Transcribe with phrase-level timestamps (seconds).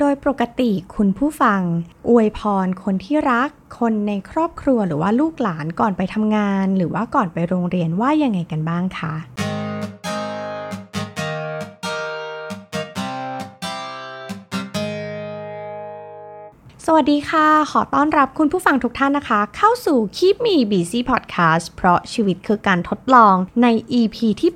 [0.00, 1.62] โดยปกติคุณผู้ฟัง
[2.08, 9.14] อวยพรคนที่รัก คนในครอบครัวหรือว่าลูกหลานก่อนไปทำงาน หรือว่าก่อนไปโรงเรียนว่ายังไงกันบ้างคะ
[16.96, 23.66] วัสดีค่ะ ขอต้อนรับคุณผู้ฟังทุกท่านนะคะ เข้าสู่ Keep Me Busy Podcast เพราะชีวิตคือการทดลองใน
[24.00, 24.52] EP ที่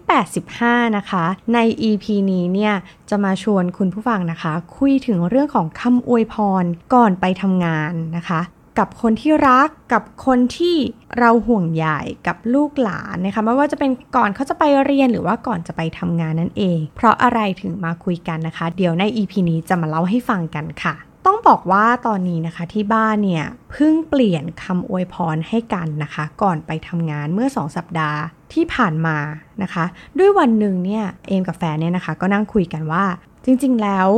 [0.46, 1.58] 85 นะคะ ใน
[1.88, 2.74] EP นี้เนี่ย
[3.10, 6.64] จะมาชวนคุณผู้ฟังนะคะ คุยถึงเรื่องของคำอวยพร
[6.94, 8.40] ก่อนไปทำงานนะคะ
[8.78, 10.76] กับคนที่รักกับคนที่
[11.18, 11.86] เราห่วงใย
[12.26, 28.20] กับลูกหลานนะคะไม่ว่าจะเป็นก่อนเขาจะไปเรียนหรือว่าก่อนจะไปทำงานนั่นเอง เพราะอะไรถึงมาคุยกันนะคะ เดี๋ยวใน EP นี้จะมาเล่าให้ฟังกันค่ะ ต้องบอกว่าตอนนี้นะคะที่บ้านเนี่ยเพิ่งเปลี่ยนคำอวยพรให้กันนะคะ ก่อนไปทำงานเมื่อ 2 สัปดาห์
[28.52, 29.16] ที่ผ่านมา
[29.62, 29.84] นะคะ
[30.18, 33.04] ด้วยวันหนึ่งเนี่ยเอมกับแฟนเนี่ยนะคะ ก็นั่งคุยกันว่า
[33.44, 34.08] จริงๆ แล้ว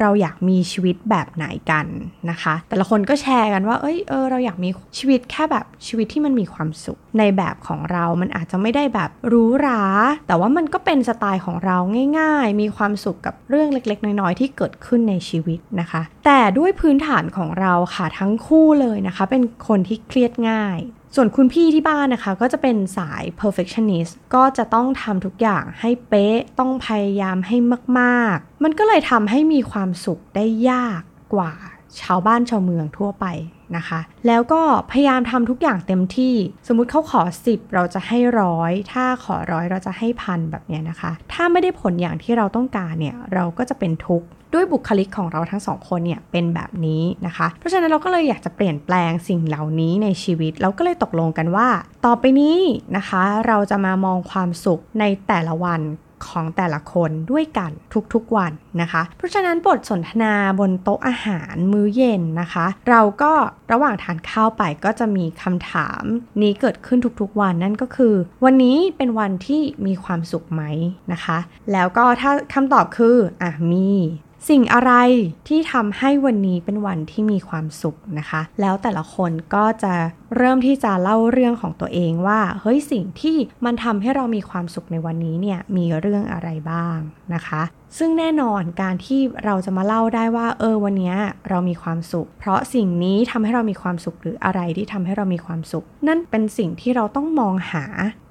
[0.00, 1.86] เราอยากมีชีวิตแบบไหนกัน
[2.30, 9.82] นะคะ แต่ละคนก็แชร์กันว่า เอ้ย เออ เราอยากมีชีวิตแค่แบบชีวิตที่มันมีความสุข ในแบบของเรา มันอาจจะไม่ได้แบบรู้รา
[10.26, 11.76] แต่ว่ามันก็เป็นสไตล์ของเรา
[12.18, 20.78] ง่าย ๆ มีความสุขกับเรื่องเล็กๆ น้อยๆ ที่เกิดขึ้นในชีวิตนะคะ แต่ด้วยพื้นฐานของเราค่ะทั้งคู่เลยนะคะ เป็นคนที่เครียดง่าย
[21.16, 27.56] ส่วนคุณพี่ที่บ้านนะคะ ก็จะเป็นสาย perfectionist ก็จะต้องทำทุกอย่างให้เป๊ะ ต้องพยายามให้
[27.98, 31.02] มาก ๆ มันก็เลยทำให้มีความสุขได้ยาก
[31.34, 31.52] กว่า
[32.00, 33.26] ชาวบ้านชาวเมืองทั่วไป
[33.76, 36.34] นะคะ แล้วก็พยายามทำทุกอย่างเต็มที่
[36.66, 51.68] สมมุติเขาขอ 10 เราจะให้ร้อย ถ้าขอร้อยเราจะให้พันแบบนี้นะคะ ถ้าไม่ได้ผลอย่างที่เราต้องการเนี่ย เราก็จะเป็นทุกข์ ด้วยบุคลิกของเราทั้งสองคนเนี่ยเป็นแบบนี้นะคะ เพราะฉะนั้นเราก็เลยอยากจะเปลี่ยนแปลงสิ่งเหล่านี้ในชีวิต เราก็เลยตกลงกันว่า
[52.06, 52.58] ต่อไปนี้
[52.96, 55.82] นะคะ เราจะมามองความสุขในแต่ละวัน
[56.28, 57.70] ของแต่ละคนด้วยกัน
[58.14, 63.32] ทุกๆวันนะคะ เพราะฉะนั้นบทสนทนาบนโต๊ะอาหารมื้อเย็นนะคะ เราก็
[63.72, 66.02] ระหว่างทานข้าวไปก็จะมีคำถาม
[66.42, 68.14] นี้เกิดขึ้นทุกๆวันนั่นก็คือ
[68.44, 70.62] วันนี้เป็นวันที่มีความสุขไหม
[71.12, 71.38] นะคะ
[71.72, 73.90] แล้วก็ถ้าคำตอบคืออะมี
[74.48, 74.92] สิ่งอะไร
[75.48, 79.94] ที่ทำให้วันนี้เป็นวันที่มีความสุขนะคะ แล้วแต่ละคนก็จะ
[80.36, 86.98] เริ่มที่จะเล่าเรื่องของตัวเองว่า เฮ้ยสิ่งที่มันทำให้เรามีความสุขในวันนี้เนี่ยมีเรื่องอะไรบ้าง
[87.34, 87.62] นะคะ
[87.98, 91.14] ซึ่งแน่นอนการที่เราจะมาเล่าได้ว่า เออวันนี้
[91.48, 97.84] เรามีความสุข เพราะสิ่งนี้ทำให้เรามีความสุขหรืออะไรที่ทำให้เรามีความสุข นั่นเป็นสิ่งที่เราต้องมองหา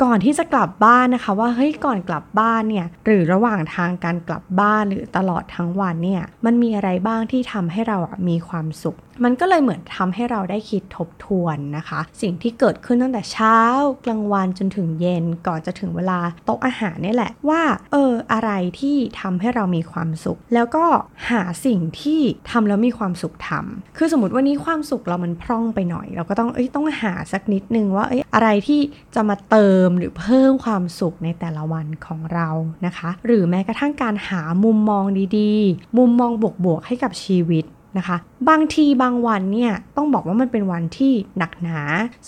[0.03, 7.97] ก่อนที่จะกลับบ้านนะคะ ว่าเฮ้ยก่อนกลับบ้านเนี่ยหรือระหว่างทางการกลับบ้านหรือตลอดทั้งวันเนี่ยมันมีอะไรบ้างที่ทำให้เรา
[8.29, 13.57] มีความสุข มันก็เลยเหมือนทำให้เราได้คิดทบทวนนะคะ สิ่งที่เกิดขึ้นตั้งแต่เช้า
[14.05, 20.85] กลางวันจนถึงเย็นก่อนจะถึงเวลาโต๊ะอาหารนี่แหละว่าเอออะไรที่ทำให้เรามีความสุข แล้วก็
[21.29, 22.21] หาสิ่งที่
[22.51, 28.81] ทำแล้วมีความสุขทำคือสมมติวันนี้ความสุขเรามันพร่องไปหน่อย เราก็ต้องเอ้ยต้องหาสักนิดนึงว่าเอ้ยอะไรที่
[29.15, 32.49] จะมาเติมหรือเพิ่มความสุขในแต่ละวันของเรา
[32.85, 35.05] นะคะ หรือแม้กระทั่งการหามุมมอง
[35.37, 36.31] ดีๆ มุมมอง
[36.65, 37.65] บวกๆให้กับชีวิต
[37.97, 38.17] นะคะ
[38.49, 41.79] บางทีบางวันเนี่ยต้องบอกว่ามันเป็นวันที่หนักหนา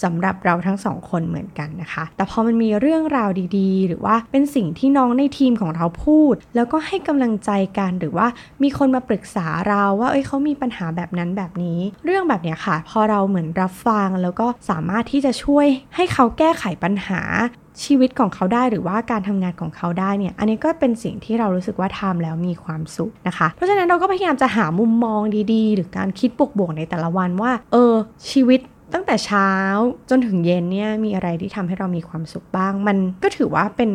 [0.03, 8.27] สำหรับเราทั้งสองคนเหมือนกันนะคะ แต่พอมันมีเรื่องราวดีๆ หรือว่าเป็นสิ่งที่น้องในทีมของเราพูด แล้วก็ให้กำลังใจกันหรือว่า
[8.63, 17.21] มีคนมาปรึกษาเราว่าเอ้ยเขามีปัญหาแบบนั้นแบบนี้ เรื่องแบบเนี้ยค่ะ พอเราเหมือนรับฟังแล้วก็สามารถที่จะช่วยให้เขาแก้ไขปัญหา
[17.83, 25.21] ชีวิตของเขาได้หรือว่าการทำงานของเขาได้เนี่ยอันนี้ก็เป็นสิ่งที่เรารู้สึกว่าทำแล้วมีความสุขนะคะ เพราะฉะนั้นเราก็พยายามจะหามุมมอง
[25.53, 26.29] ดีๆ หรือการคิด
[26.59, 27.93] บวกๆในแต่ละวันว่า เออ
[28.31, 28.61] ชีวิต
[28.95, 29.51] ตั้งแต่เช้า
[30.09, 33.89] จนถึงเย็นเนี่ยมีอะไรที่ทำให้เรามีความสุขบ้าง มันก็ถือว่าเป็น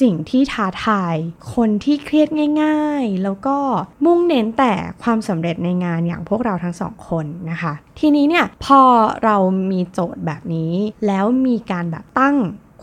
[0.00, 1.16] สิ่งที่ท้าทาย
[1.54, 2.28] คนที่เครียด
[2.62, 3.56] ง่าย ๆ แล้วก็
[4.04, 8.80] มุ่งเน้นแต่ความสำเร็จในงานอย่างพวกเราทั้งสองคนนะคะ ทีนี้เนี่ยพอ
[9.24, 9.36] เรา
[9.70, 10.72] มีโจทย์แบบนี้
[11.06, 12.36] แล้วมีการแบบตั้ง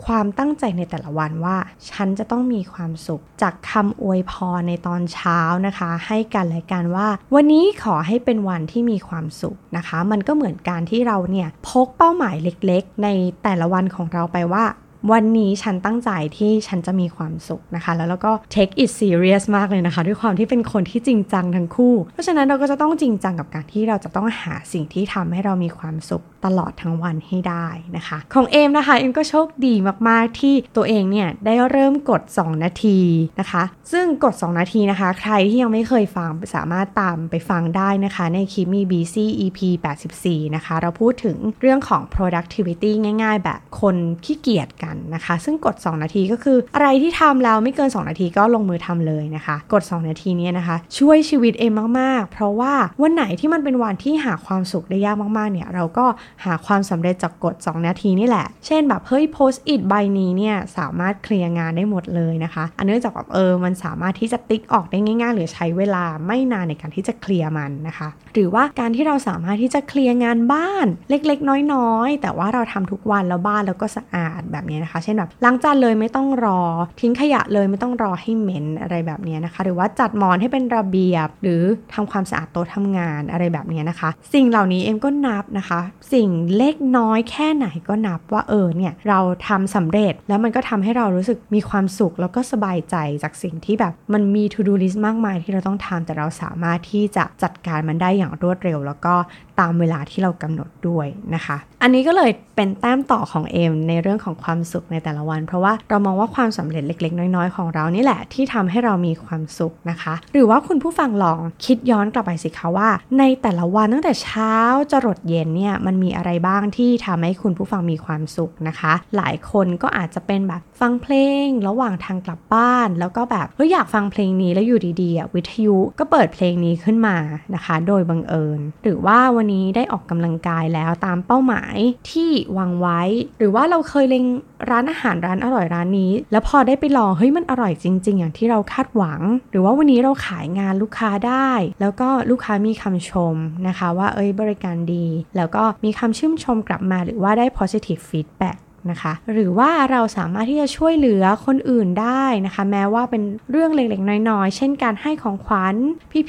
[0.06, 1.58] ความตั้งใจในแต่ละวันว่า
[1.90, 13.08] ฉันจะต้องมีความสุข จากคำอวยพรในตอนเช้านะคะ ให้กันและกันว่า วันนี้ขอให้เป็นวันที่มีความสุขนะคะ มันก็เหมือนการที่เราเนี่ยพกเป้าหมายเล็กๆ ใน
[13.44, 14.66] แต่ละวันของเราไปว่า
[15.12, 27.68] วันนี้ฉันตั้งใจที่ฉันจะมีความสุขนะคะ แล้วเราก็ take it serious มากเลยนะคะ ด้วยความที่เป็นคนที่จริงจังทั้งคู่ เพราะฉะนั้นเราก็จะต้องจริงจังกับการที่เราจะต้องหาสิ่งที่ทำให้เรามีความสุข ตลอดทั้งวันให้ได้
[27.98, 29.74] นะคะ ของเอมนะคะเอมก็โชคดี
[30.08, 33.00] มากๆที่ตัวเองเนี่ยได้เริ่มกด 2 นาที
[33.40, 39.60] นะคะ ซึ่งกด 2 นาทีนะคะ ใครที่ยังไม่เคยฟังสามารถตามไปฟังได้นะคะในคิมี BC EP
[40.08, 42.92] 84 นะคะ เราพูดถึงเรื่องของ productivity
[43.24, 43.96] ง่าย ๆ แบบคน
[44.26, 56.06] ขี้เกียจกันนะคะ ซึ่งกด 2 นาทีก็คืออะไรที่ทำแล้วไม่เกิน 2 นาทีก็ลงมือทำเลยนะคะ กด 2 นาทีนี้นะคะ ช่วยชีวิตเอมมากๆ เพราะว่าวันไหนที่มันเป็นวันที่หาความสุขได้ยากมากๆเนี่ยเราก็
[56.46, 76.62] หาความสำเร็จจากกด2นาทีนี่แหละ เช่นแบบเฮ้ยโพสต์อิทใบนี้เนี่ยสามารถเคลียร์งานได้หมดเลยนะคะ อันเนื่องจากแบบเออมันสามารถที่จะติ๊กออกได้ง่ายๆ หรือใช้เวลาไม่นานในการที่จะเคลียร์มันนะคะ หรือว่าการที่เราสามารถที่จะเคลียร์งานบ้านเล็กๆ น้อยๆ แต่ว่าเราทำทุกวันแล้วบ้านแล้วก็สะอาดแบบนี้นะคะ เช่นแบบล้างจานเลยไม่ต้องรอ
[77.02, 81.62] ทิ้งขยะเลยไม่ต้องรอให้เหม็นอะไรแบบนี้นะคะ หรือว่าจัดหมอนให้เป็นระเบียบ หรือ
[81.94, 85.80] ทำความสะอาดโต๊ะทำงานอะไรแบบนี้นะคะ สิ่งเหล่านี้เอ็มก็นับนะคะ
[86.14, 99.16] สิ่งิ่งเล็กน้อยแค่ไหนก็นับว่าเออเนี่ยเราทำสำเร็จแล้วมันก็ทำให้เรารู้สึกมีความสุขแล้วก็สบายใจจากสิ่งที่แบบมันมี to do list มากมายที่เราต้องทำแต่เราสามารถที่จะจัดการมันได้อย่างรวดเร็ว แล้วก็
[99.62, 114.54] ตามเวลาที่เรากำหนดด้วยนะคะ อันนี้ก็เลยเป็นแต้มต่อของเอมในเรื่องของความสุขในแต่ละวัน เพราะว่าเรามองว่าความสำเร็จเล็ก ๆ น้อยๆ ของเรานี่แหละที่ทำให้เรามีความสุขนะคะ หรือว่าคุณผู้ฟังลองคิดย้อนกลับไปสิคะว่า ในแต่ละวันตั้งแต่เช้า
[114.92, 121.14] จรดเย็นเนี่ยมันมีอะไรบ้างที่ทำให้คุณผู้ฟังมีความสุขนะคะ หลายคนก็อาจจะเป็นแบบฟังเพล
[121.46, 127.18] ง ระหว่างทางกลับบ้าน แล้วก็แบบเฮ้ยอยากฟังเพลงนี้แล้วอยู่ดีๆวิทยุก็เปิดเพลงนี้ขึ้นมา
[127.56, 131.76] นะคะ โดยบังเอิญ หรือว่าวันนี้ได้ออกกำลังกายแล้วตามเป้าหมาย
[132.12, 133.02] ที่วางไว้
[133.38, 134.26] หรือว่าเราเคยเล็ง
[134.70, 139.22] ร้านอาหารร้านอร่อยร้านนี้ แล้วพอได้ไปลองเฮ้ยมันอร่อยจริง ๆ อย่างที่เราคาดหวัง
[139.52, 141.52] หรือว่าวันนี้เราขายงานลูกค้าได้
[141.82, 143.36] แล้วก็ลูกค้ามีคำชม
[143.68, 145.06] นะคะ ว่าเอ้ยบริการดี
[145.38, 148.58] แล้วก็มีคำชื่นชมกลับมาหรือว่าได้ positive feedback
[148.92, 155.76] นะคะ หรือว่าเราสามารถที่จะช่วยเหลือคนอื่นได้นะคะ แม้ว่าเป็นเรื่องเล็กๆ น้อยๆ เช่นการให้ของขวัญ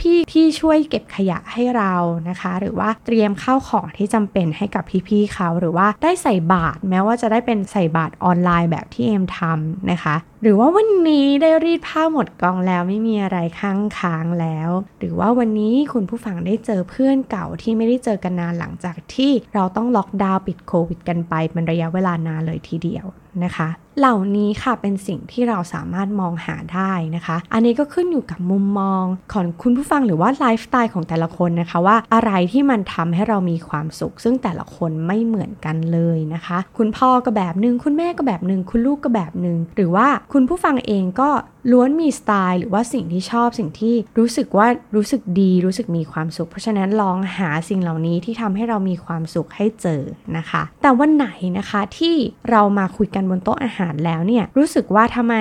[0.00, 1.94] พี่ๆที่ช่วยเก็บขยะให้เรา
[2.28, 23.06] นะคะ หรือว่าเตรียมข้าวของที่จำเป็นให้กับพี่ๆเขา หรือว่าได้ใส่บาตรแม้ว่าจะได้เป็นใส่บาตรออนไลน์แบบที่เอ็มทำนะคะ หรือว่าวันนี้ได้รีดผ้าหมดกองแล้วไม่มีอะไรค้างค้างแล้ว หรือว่าวันนี้คุณผู้ฟังได้เจอเพื่อนเก่าที่ไม่ได้เจอกันนานหลังจากที่เราต้องล็อกดาวน์ปิดโควิดกันไปเป็นระยะเวลานานเลยทีเดียว
[23.44, 23.69] นะคะ
[23.99, 41.28] เหล่านี้ค่ะเป็นสิ่งที่เราสามารถมองหาได้นะคะ อันนี้ก็ขึ้นอยู่กับมุมมองของคุณผู้ฟังหรือว่าไลฟ์สไตล์ของแต่ละคนนะคะว่าอะไรที่มันทำให้เรามีความสุข ซึ่งแต่ละคนไม่เหมือนกันเลยนะคะ คุณพ่อก็แบบหนึ่งคุณแม่ก็แบบหนึ่งคุณลูกก็แบบหนึ่งหรือว่าคุณผู้ฟังเองก็
[41.70, 50.03] ล้วนมีสไตล์หรือว่าสิ่งที่ชอบสิ่งที่รู้สึกว่ารู้สึกดี รู้สึกมีความสุข เพราะฉะนั้นลองหาสิ่งเหล่านี้ที่ทำให้เรามีความสุขให้เจอ
[50.37, 51.29] นะคะ แต่วันไหน
[51.59, 52.14] นะคะที่
[52.50, 55.35] เรามาคุยกันบนโต๊ะอาหารแล้วเนี่ยรู้สึกว่าทำไม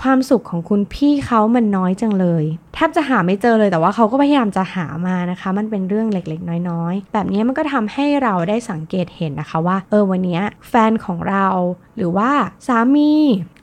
[0.00, 2.44] ความสุขของคุณพี่เขามันน้อยจังเลย
[2.74, 11.46] แทบจะหาไม่เจอเลยแต่ว่าเขาก็พยายามจะหามานะคะ มันเป็นเรื่องเล็กๆ น้อยๆ แบบนี้มันก็ทำให้เราได้สังเกตเห็นนะคะว่า เออวันนี้แฟนของเรา
[11.96, 12.30] หรือว่า
[12.66, 13.12] สามี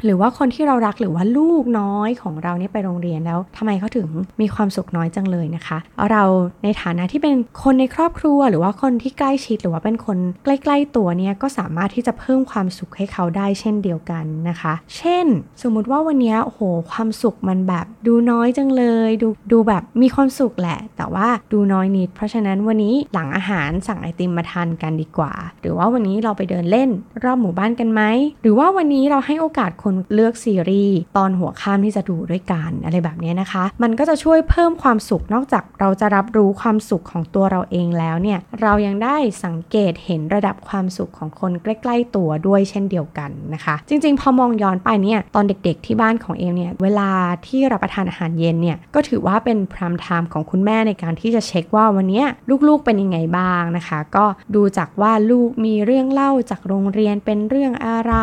[0.04, 4.08] หรือว่าคนที่เรารักหรือว่าลูกน้อง้อยของเราเนี่ยไปโรงเรียนแล้วทำไมเขาถึง
[4.42, 5.78] มีความสุขน้อยจังเลยนะคะ
[6.12, 6.24] เรา
[6.64, 15.26] ในฐานะที่เป็นคนในครอบครัว หรือว่าคนที่ใกล้ชิดหรือว่าเป็นคนใกล้ๆตัวเนี่ยก็สามารถที่จะเพิ่มความสุขให้เขาได้เช่นเดียวกันนะคะ เช่น
[15.62, 16.62] สมมุติว่าวันนี้โอ้โห
[16.92, 26.90] ความสุขมันแบบดูน้อยจังเลย ดูดูแบบมีความสุขแหละ แต่ว่าดูน้อยนิด เพราะฉะนั้นวันนี้หลังอาหารสั่งไอติมมาทานกันดีกว่า หรือว่าวันนี้เราไปเดินเล่น
[27.24, 28.02] รอบหมู่บ้านกันไหม
[28.42, 47.10] หรือว่าวันนี้เราให้โอกาสคนเลือกซีรีส์ตอนหัวข้ามที่จะดูด้วยกันอะไรแบบนี้นะคะ มันก็จะช่วยเพิ่มความสุขนอกจากเราจะรับรู้ความสุขของตัวเราเองแล้วเนี่ยเรายังได้สังเกตเห็นระดับความสุขของคนใกล้ ๆ ตัวด้วยเช่นเดียวกันนะคะ จริง ๆ พอมองย้อนไปเนี่ยตอนเด็ก ๆ ที่บ้านของเอมเนี่ยเวลา
[47.48, 52.24] ที่รับประทานอาหารเย็นเนี่ยก็ถือว่าเป็นพรามไทม์ของคุณแม่ในการที่จะเช็คว่าวันนี้
[52.68, 54.26] ลูกๆเป็นยังไงบ้างนะคะ ก็
[54.56, 58.14] ดูจากว่าลูกมีเรื่องเล่าจากโรงเรียนเป็นเรื่องอะไร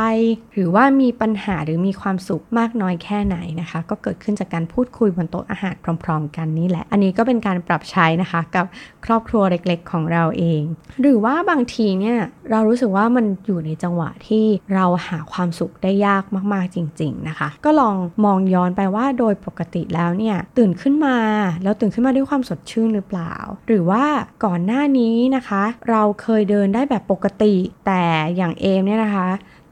[0.52, 8.64] หรือว่ามีปัญหาหรือมีความสุขมากน้อยแค่ไหนนะคะ ก็เกิดขึ้นจากการพูดคุยบนโต๊ะอาหารพร้อม ๆ กันนี่แหละ อันนี้ก็เป็นการปรับใช้นะคะกับ
[9.06, 10.62] ครอบครัวเล็กๆ ของเราเอง
[11.00, 12.16] หรือว่าบางทีเนี่ย
[12.50, 14.44] เรารู้สึกว่ามันอยู่ในจังหวะที่
[14.74, 21.16] เราหาความสุขได้ยากมากๆจริง ๆนะคะ ก็ลองมองย้อนไปว่าโดยปกติแล้วเนี่ยตื่นขึ้นมา
[21.62, 23.34] แล้วตื่นขึ้นมาด้วยความสดชื่นหรือเปล่า
[23.68, 24.04] หรือว่า
[24.44, 27.54] ก่อนหน้านี้นะคะ เราเคยเดินได้แบบปกติ
[27.86, 28.04] แต่
[28.36, 29.28] อย่างเอมเนี่ยนะคะ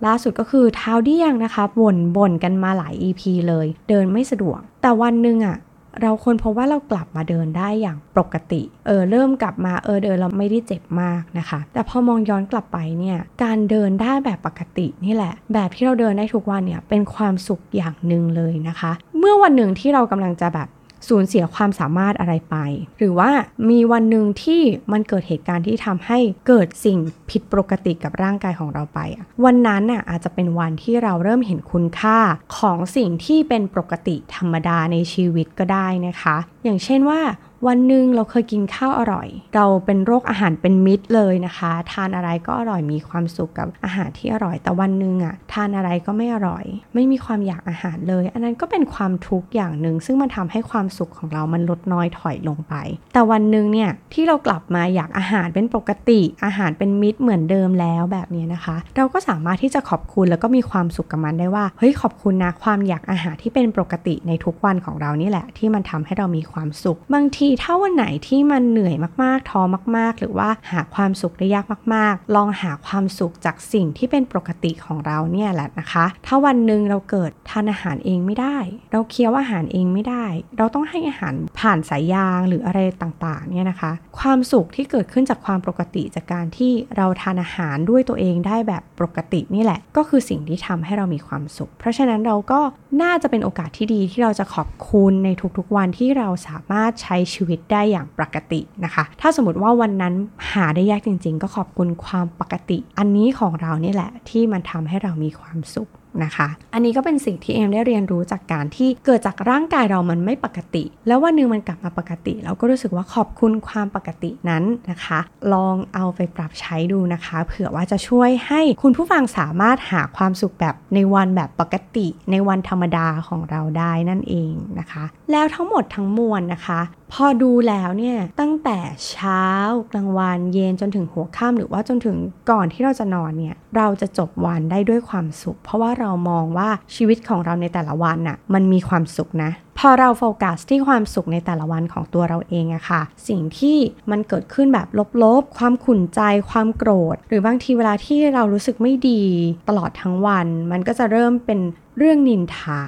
[0.06, 5.58] ล่าสุดก็คือเท้าเดี้ยงนะคะบ่นบ่นกันมาหลาย EP เลย เดินไม่สะดวก แต่วันหนึ่งอะ
[6.00, 20.68] เราคนพบว่าเรากลับมาเดินได้อย่างปกติ เออเริ่มกลับมาเออเดินเราไม่ได้เจ็บมากนะคะ แต่พอมองย้อนกลับไปเนี่ยการเดินได้แบบปกตินี่แหละ แบบที่เราเดินได้ทุกวันเนี่ยเป็นความสุขอย่างหนึ่งเลยนะคะ เมื่อวันหนึ่งที่เรากำลังจะแบบ
[21.08, 22.56] สูญเสียความสามารถอะไรไป
[22.98, 23.30] หรือว่า
[23.70, 26.18] มีวันหนึ่งที่มันเกิดเหตุการณ์ที่ทำให้
[26.48, 26.98] เกิดสิ่ง
[27.30, 29.00] ผิดปกติกับร่างกายของเราไป
[29.44, 32.18] วันนั้นน่ะอาจจะเป็นวันที่เราเริ่มเห็นคุณค่า
[32.58, 37.20] ของสิ่งที่เป็นปกติธรรมดาในชีวิตก็ได้นะคะ อย่างเช่นว่า
[37.68, 46.64] วันหนึ่งเราเคยกินข้าวอร่อย เราเป็นโรคอาหารเป็นมิตรเลยนะคะ ทานอะไรก็อร่อยมีความสุขกับอาหารที่อร่อย แต่วันหนึ่งอะทานอะไรก็ไม่อร่อย
[46.94, 52.74] ไม่มีความอยากอาหารเลย อันนั้นก็เป็นความทุกข์อย่างหนึ่งซึ่งมันทำให้ความสุขของเรามันลดน้อยถอยลงไป
[53.12, 69.62] แต่วันหนึ่งเนี่ยที่เรากลับมาอยากอาหารเป็นปกติอาหารเป็นมิตรเหมือนเดิมแล้วแบบนี้นะคะ เราก็สามารถที่จะขอบคุณแล้วก็มีความสุขกับมันได้ว่าเฮ้ยขอบคุณนะความอยากอาหารที่เป็นปกติในทุกวันของเรานี่แหละ ที่มันทำให้เรามีความสุขบางทีถ้าวันไหนที่มันเหนื่อยมากๆ ท้อ
[69.96, 78.58] มาก ๆ หรือว่าหาความสุขได้ยากมาก ๆ ลองหาความสุขจากสิ่งที่เป็นปกติของเราเนี่ยแหละนะคะ ถ้าวันหนึ่งเราเกิดทานอาหารเองไม่ได้
[78.92, 80.26] เราเคี้ยวอาหารเองไม่ได้
[80.58, 92.60] เราต้องให้อาหารผ่านสายยางหรืออะไรต่างๆเนี่ยนะคะ ความสุขที่เกิดขึ้นจากความปกติจากการที่เราทานอาหารด้วยตัวเองได้แบบปกตินี่แหละ ก็คือสิ่งที่ทำให้เรามีความสุข เพราะฉะนั้นเราก็
[93.02, 95.28] น่าจะเป็นโอกาสที่ดีที่เราจะขอบคุณใน
[95.58, 97.41] ทุกๆวันที่เราสามารถใช้ชีวิต
[97.72, 100.14] ได้อย่างปกตินะคะ ถ้าสมมติว่าวันนั้น
[100.52, 105.90] หาได้ยากจริง ๆ ก็ขอบคุณความปกติ อันนี้ของเรานี่แหละที่มันทำให้เรามีความสุข
[106.24, 115.20] นะคะ อันนี้ก็เป็นสิ่งที่เอมได้เรียนรู้จากการที่เกิดจากร่างกายเรามันไม่ปกติ แล้ววันหนึ่งมันกลับมาปกติ เราก็รู้สึกว่าขอบคุณความปกตินั้นนะคะ
[115.52, 126.80] ลองเอาไปปรับใช้ดูนะคะ เผื่อว่าจะช่วยให้คุณผู้ฟังสามารถหาความสุขแบบในวันแบบปกติ ในวันธรรมดาของเราได้นั่นเองนะคะ แล้วทั้งหมดทั้งมวลนะคะ
[127.16, 128.78] พอดูแล้วเนี่ยตั้งแต่
[129.08, 129.44] เช้า
[129.92, 132.16] กลางวันเย็นจนถึงหัวค่ำหรือว่าจนถึง
[132.50, 143.78] ก่อนที่เราจะนอนเนี่ยเราจะจบวันได้ด้วยความสุข เพราะว่าเรามองว่าชีวิตของเราในแต่ละวันน่ะมันมีความสุขนะพอเราโฟกัสที่ความสุขในแต่ละวันของตัวเราเองอะค่ะ สิ่งที่
[144.10, 144.88] มันเกิดขึ้นแบบ
[145.22, 149.22] ลบๆ ความขุ่นใจ ความโกรธ หรือบางทีเวลาที่เรารู้สึกไม่ดี
[149.68, 151.60] ตลอดทั้งวัน มันก็จะเริ่มเป็น
[151.98, 152.82] เรื่องนินทา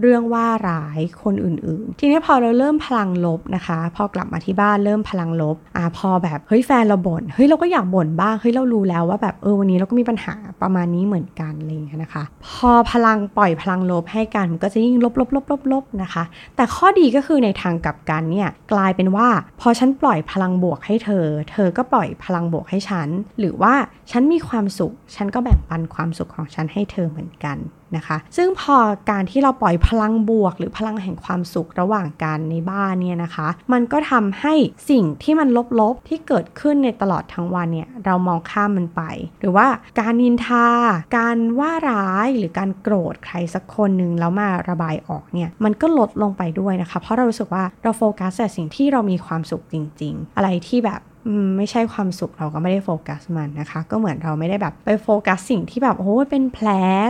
[0.00, 16.24] เรื่องว่าร้ายคนอื่นๆ ทีนี้พอเราเริ่มพลังลบนะคะ พอกลับมาที่บ้านเริ่มพลังลบอ่าพอแบบเฮ้ยแฟนเราบน่นเฮ้ยเราก็อยากบ่นบ้างเฮ้ยเรารู้แล้วว่าแบบเออวันนี้เราก็มีปัญหาประมาณนี้เหมือนกันอะไรอย่างเงี้ยนะคะ พอพลังปล่อยพลังลบให้กันมันก็จะยิ่งลบลบลบลบลบนะคะ
[16.56, 19.28] แต่ข้อดีก็คือในทางกลับกันเนี่ยกลายเป็นว่า
[19.60, 23.08] พอฉันปล่อยพลังบวกให้เธอ เธอก็ปล่อยพลังบวกให้ฉัน
[23.38, 23.74] หรือว่า
[24.10, 27.58] ฉันมีความสุข ฉันก็แบ่งปันความสุขของฉันให้เธอเหมือนกัน
[27.96, 28.76] นะคะ ซึ่งพอ
[29.10, 34.54] การที่เราปล่อยพลังบวก หรือพลังแห่งความสุขระหว่างกันในบ้านเนี่ยนะคะ มันก็ทำให้
[34.90, 35.48] สิ่งที่มัน
[35.80, 39.02] ลบๆที่เกิดขึ้นในตลอดทั้งวันเนี่ยเรามองข้ามมันไป
[39.40, 39.66] หรือว่า
[40.00, 40.66] การนินทา
[41.18, 51.00] การว่าร้ายหรือการโกรธใครสักคนหนึ่งแล้วมาระบายออกเนี่ยมันก็ลดลงไปด้วยนะคะ เพราะเรารู้สึกว่าเราโฟกัสแต่สิ่งที่เรามีความสุขจริง ๆ อะไรที่แบบ
[51.56, 56.68] ไม่ใช่ความสุขเราก็ไม่ได้โฟกัสมันนะคะ ก็เหมือนเราไม่ได้แบบไปโฟกัสสิ่งที่แบบโอ้เป็นแผล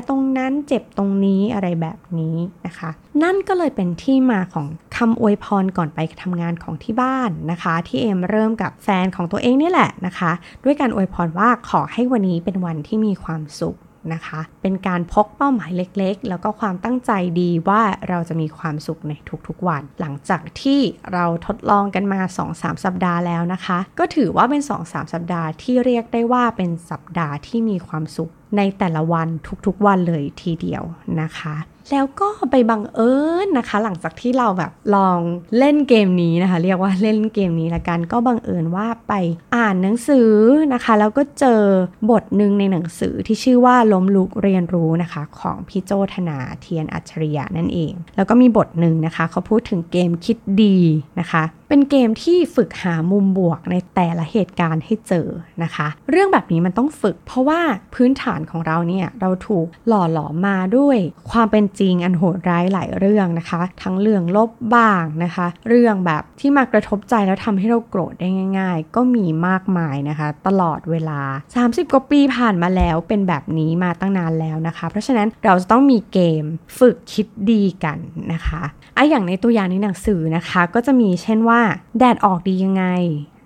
[0.08, 2.90] ตรงนั้นเจ็บตรงนี้อะไรแบบนี้นะคะ
[3.22, 10.32] นั่นก็เลยเป็นที่มาของคำอวยพรก่อนไปทำงานของที่บ้านนะคะ ที่เอมเริ่มกับแฟนของตัวเองนี่แหละนะคะ
[10.64, 13.76] ด้วยการอวยพรว่าขอให้วันนี้เป็นวันที่มีความสุข
[14.12, 19.12] นะคะ เป็นการพกเป้าหมายเล็กๆ แล้วก็ความตั้งใจดีว่าเราจะมีความสุขใน
[19.46, 20.80] ทุกๆวัน หลังจากที่
[21.12, 22.20] เราทดลองกันมา
[22.52, 29.28] 2-3 สัปดาห์แล้วนะคะ ก็ถือว่าเป็น 2-3 สัปดาห์ที่เรียกได้ว่าเป็นสัปดาห์ที่มีความสุข ในแต่ละวัน
[29.66, 30.82] ทุกๆวันเลยทีเดียว
[31.20, 31.56] นะคะ
[31.92, 33.12] แล้วก็ไปบังเอิ
[33.44, 35.20] ญนะคะ หลังจากที่เราแบบลอง
[35.58, 39.12] เล่นเกมนี้นะคะ เรียกว่าเล่นเกมนี้ละกันก็บังเอิญว่าไป
[39.56, 40.32] อ่านหนังสือ
[40.72, 41.62] นะคะ แล้วก็เจอ
[42.10, 50.78] บทหนึ่งในหนังสือที่ชื่อว่าล้มลุกเรียนรู้นะคะ ของพี่โจธนาเทียนอัจฉริยะนั่นเอง แล้วก็มีบทหนึ่งนะคะ เขาพูดถึงเกมคิดดี
[51.20, 55.28] นะคะ เป็นเกมที่ฝึกหามุมบวกในแต่ละเหตุการณ์ให้เจอ
[55.62, 57.60] นะคะ เรื่องแบบนี้มันต้องฝึก เพราะว่า
[57.94, 60.98] พื้นฐานของเราเนี่ยเราถูกหล่อหลอมมาด้วย
[61.30, 71.20] ความเป็นจริงอันโหดร้ายหลายเรื่องนะคะ ทั้งเรื่องลบบ้างนะคะ เรื่องแบบที่มากระทบใจแล้วทำให้เราโกรธได้ง่าย ๆ ก็มีมากมายนะคะ ตลอดเวลา
[71.56, 76.44] 30 กว่าปีผ่านมาแล้วเป็นแบบนี้มาตั้งนานแล้วนะคะ เพราะฉะนั้นเราจะต้องมีเกม
[76.78, 77.98] ฝึกคิดดีกัน
[78.32, 78.62] นะคะ
[78.98, 81.57] ไอะอย่างในตัวอย่างในหนังสือนะคะ ก็จะมีเช่นว่า
[81.98, 82.84] แดดออกดียังไง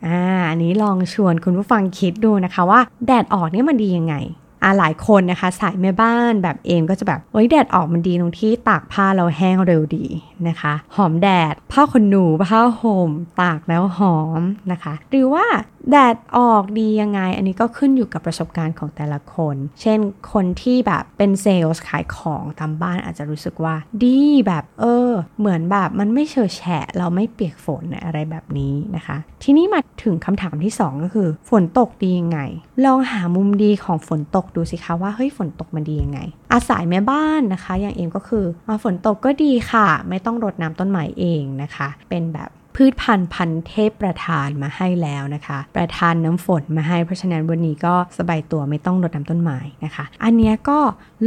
[0.06, 4.16] อ่าอันนี้ลองชวนคุณผู้ฟังคิดดูนะคะว่าแดดออกนี่มันดียังไง
[4.62, 10.04] อ่าหลายคนนะคะสายแม่บ้านแบบเอมก็จะแบบโอ้ยแดดออกมันดีตรงที่ตากผ้าเราแห้งเร็วดี
[10.48, 14.40] นะคะ หอมแดดผ้าขนหนูผ้าห่มตากแล้วหอม
[14.72, 15.44] นะคะ หรือว่า
[15.90, 19.98] แดดออกดียังไง อันนี้ก็ขึ้นอยู่กับประสบการณ์ของแต่ละคน เช่น
[20.32, 23.74] คนที่แบบเป็นเซลล์ขายของตามบ้านอาจจะรู้สึกว่า
[24.04, 32.40] ดีแบบเออ เหมือนแบบมันไม่เฉอแฉะ เราไม่เปียกฝนอะไรแบบนี้นะคะ ทีนี้มาถึงคำถามที่ 2 ก็คือ ฝนตกดียังไง
[32.84, 36.20] ลองหามุมดีของฝนตกดูสิคะว่าเฮ้ยฝนตกมันดียังไง
[36.52, 50.78] อาศัยแม่บ้านนะคะ อย่างเอมก็คือมาฝนตกก็ดีค่ะ ไม่ต้องรดน้ำต้นไม้เองนะคะ เป็นแบบ พืชพันธุ์พันเทพประทานมาให้แล้วนะคะ ประทานน้ำฝนมาให้ เพราะฉะนั้นวันนี้ก็สบายตัวไม่ต้องรดน้ำต้นไม้นะคะ อันนี้ก็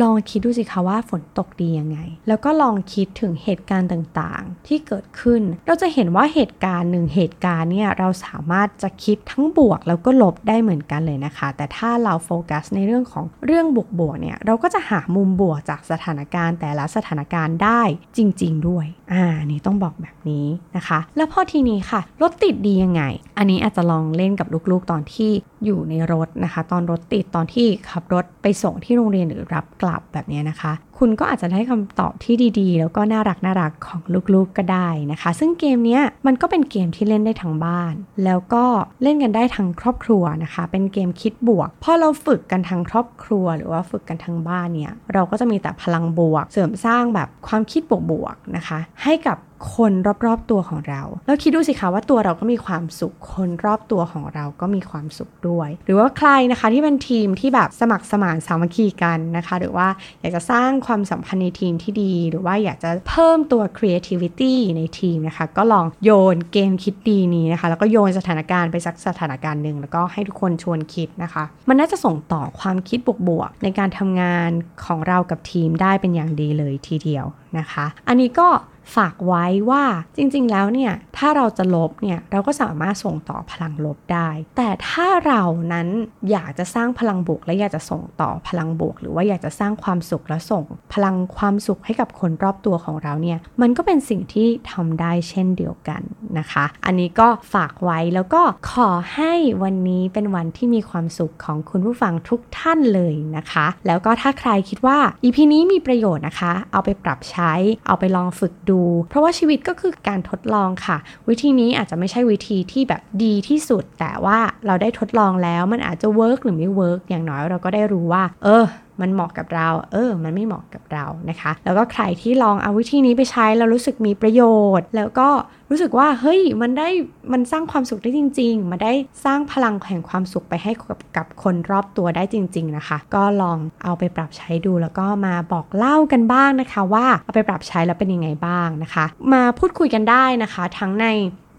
[0.02, 1.98] ลองคิดดูสิคะว่าฝนตกดียังไง
[2.28, 13.66] แล้วก็ลองคิดถึงเหตุการณ์ต่างๆ ที่เกิดขึ้น เราจะเห็นว่าเหตุการณ์หนึ่งเหตุการณ์เนี่ยเราสามารถจะคิดทั้งบวกแล้วก็ลบได้เหมือนกันเลยนะคะ แต่ถ้าเราโฟกัสในเรื่องของเรื่อง
[14.00, 17.82] บวกๆเนี่ยเราก็จะหามุมบวกจากสถานการณ์แต่ละสถานการณ์ได้
[18.18, 23.04] จริง ๆ ด้วย อ่านี่ต้องบอกแบบนี้นะคะ แล้วพอทีนี้ค่ะ รถติดดียังไง
[23.38, 25.32] อันนี้อาจจะลองเล่นกับลูกๆตอนที่
[25.66, 34.02] อยู่ในรถนะคะ ตอนรถติดตอนที่ขับรถไปส่งที่โรงเรียนหรือรับกลับแบบนี้นะคะ คุณก็อาจจะได้คำตอบที่ดีๆ แล้วก็น่ารักน่ารักของ
[34.34, 37.94] ลูกๆก็ได้นะคะ ซึ่งเกมนี้มันก็เป็นเกมที่เล่นได้ทั้งบ้าน
[38.26, 38.66] แล้วก็
[39.04, 49.38] เล่นกันได้ทั้งครอบครัวนะคะ เป็นเกมคิดบวกพอเราฝึกกันทั้งครอบครัว หรือว่าฝึกกันทั้งบ้านเนี่ยเราก็จะมีแต่พลังบวก เสริมสร้างแบบความคิดบวกๆนะคะ ให้กับ
[49.74, 49.92] คน
[50.26, 59.88] รอบๆตัวของเรา แล้วคิดดูสิคะว่าตัวเราก็มีความสุข คนรอบตัวของเราก็มีความสุขด้วย หรือว่าใครนะคะที่เป็นทีมที่แบบสมัครสมานสามัคคีกันนะคะ หรือว่า
[60.22, 74.50] อยากจะสร้างความสัมพันธ์ในทีมที่ดี หรือว่าอยากจะเพิ่มตัว creativity ในทีมนะคะ ก็ลองโยนเกมคิดดีนี้นะคะ แล้วก็โยนสถานการณ์ไปสักสถานการณ์หนึ่งแล้วก็ให้ทุกคนชวนคิดนะคะ มันน่าจะส่งต่อความคิดบวกๆในการทำงาน
[74.86, 77.26] ของเรากับทีมได้เป็นอย่างดีเลยทีเดียว
[77.58, 78.48] นะคะ อันนี้ก็
[78.96, 79.84] ฝากไว้ว่า
[80.18, 85.88] จริงๆ แล้วเนี่ย ถ้าเราจะลบเนี่ย เราก็สามารถส่งต่อพลังลบได้ แต่ถ้าเรานั้น
[86.32, 90.64] อยากจะสร้างพลังบวก และอยากจะส่งต่อพลังบวก หรือว่าอยากจะสร้างความสุขและส่ง
[90.94, 96.02] พลังความสุขให้กับคนรอบตัวของเราเนี่ย มันก็เป็นสิ่งที่ทำได้เช่นเดียวกัน
[96.40, 107.54] นะคะ อันนี้ก็ฝากไว้แล้วก็ขอให้วันนี้เป็นวันที่มีความสุขของคุณผู้ฟังทุกท่านเลยนะคะ แล้วก็ถ้าใครคิดว่า EP นี้มีประโยชน์นะคะ เอาไปปรับใช้
[107.88, 108.75] เอาไปลองฝึกดู
[109.10, 110.98] เพราะว่าชีวิตก็คือการทดลองค่ะ
[111.30, 118.66] วิธีนี้อาจจะไม่ใช่วิธีที่แบบดีที่สุด แต่ว่าเราได้ทดลองแล้วมันอาจจะ work หรือไม่ work อย่างน้อยเราก็ได้รู้ว่า เออ
[119.02, 124.42] มันเหมาะกับเรา เออ มันไม่เหมาะกับเรานะคะ แล้วก็ใครที่ลองเอาวิธีนี้ไปใช้แล้วรู้สึกมีประโย
[124.80, 125.30] ชน์ แล้วก็
[125.72, 126.90] รู้สึกว่า เฮ้ย มันได้
[127.32, 128.94] มันสร้างความสุขได้จริง ๆมันได้
[129.26, 141.08] สร้างพลังแห่งความสุขไปให้กับกับคนรอบตัวได้จริง ๆ นะคะ ก็ลองเอาไปปรับใช้ดูแล้วก็มาบอกเล่ากันบ้างนะคะ ว่าเอาไปปรับใช้แล้วเป็นยังไงบ้างนะคะ มาพูดคุยกันได้นะคะ ทั้งใน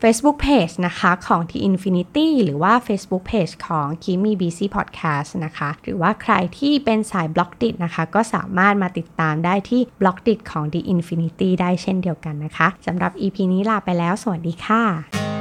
[0.02, 10.64] Facebook Page นะคะของ The Infinity หรือว่า Facebook Page ของ Kimi BC Podcast นะคะ หรือว่าใครที่เป็นสายบล็อกดินะคะ ก็สามารถมาติดตามได้ที่บล็อกดิของ
[10.72, 15.35] The Infinity ได้เช่นเดียวกันนะคะสำหรับ EP นี้ลาไปแล้ว สวัสดีค่ะ